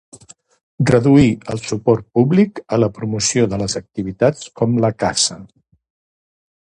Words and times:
Reduir 0.91 1.33
el 1.53 1.61
suport 1.65 2.07
públic 2.19 2.61
a 2.77 2.79
la 2.85 2.89
promoció 2.95 3.45
de 3.53 3.61
les 3.65 3.79
activitats 3.83 4.49
com 4.63 4.75
la 4.87 4.93
caça. 5.05 5.39